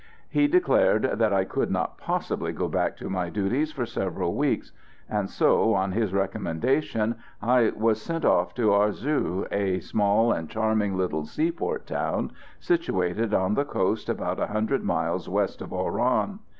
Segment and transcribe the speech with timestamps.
[0.27, 4.71] He declared that I could not possibly go back to my duties for several weeks,
[5.27, 11.25] so, on his recommendation, I was sent off to Arzew, a small and charming little
[11.25, 16.39] seaport town, situated on the coast about 100 miles west of Oran.